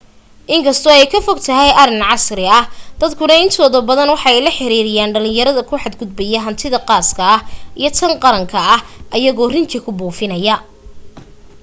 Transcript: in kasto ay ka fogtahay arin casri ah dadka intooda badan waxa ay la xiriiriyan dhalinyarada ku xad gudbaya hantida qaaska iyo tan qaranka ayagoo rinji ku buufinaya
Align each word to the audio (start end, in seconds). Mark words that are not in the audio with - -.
in 0.55 0.59
kasto 0.67 0.87
ay 0.91 1.05
ka 1.13 1.19
fogtahay 1.27 1.71
arin 1.81 2.01
casri 2.09 2.45
ah 2.59 2.65
dadka 3.01 3.23
intooda 3.45 3.79
badan 3.89 4.11
waxa 4.13 4.27
ay 4.31 4.39
la 4.45 4.51
xiriiriyan 4.57 5.13
dhalinyarada 5.13 5.61
ku 5.69 5.75
xad 5.83 5.93
gudbaya 5.99 6.39
hantida 6.45 6.79
qaaska 6.89 7.27
iyo 7.79 7.89
tan 7.97 8.11
qaranka 8.23 8.59
ayagoo 9.15 9.51
rinji 9.53 9.77
ku 9.85 9.91
buufinaya 9.99 10.55